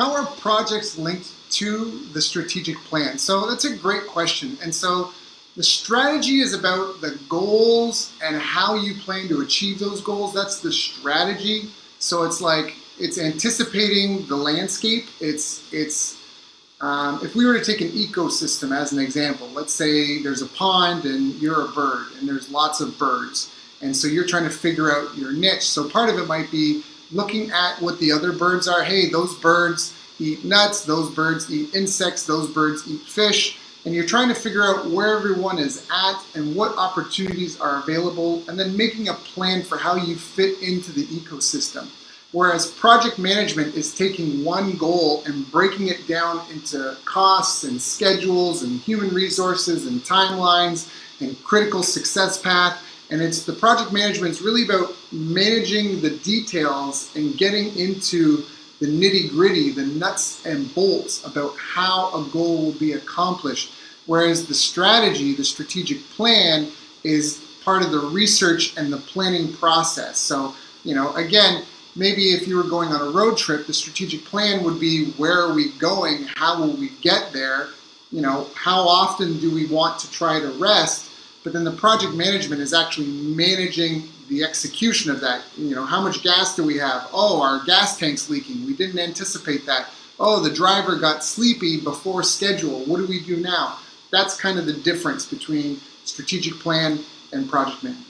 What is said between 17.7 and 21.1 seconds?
an ecosystem as an example, let's say there's a pond